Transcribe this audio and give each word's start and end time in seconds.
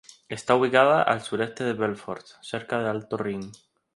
Está 0.29 0.55
ubicada 0.55 1.01
a 1.03 1.13
al 1.13 1.21
sureste 1.21 1.63
de 1.63 1.73
Belfort, 1.73 2.25
cerca 2.41 2.79
de 2.79 2.89
Alto 2.89 3.17
Rin. 3.17 3.51